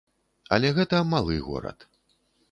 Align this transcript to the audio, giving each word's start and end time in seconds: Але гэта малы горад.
Але 0.55 0.71
гэта 0.77 1.01
малы 1.11 1.37
горад. 1.49 1.85